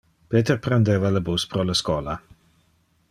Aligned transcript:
Peter 0.33 0.57
prendeva 0.67 1.11
le 1.17 1.21
bus 1.27 1.45
pro 1.53 1.67
le 1.69 1.77
schola. 1.83 2.17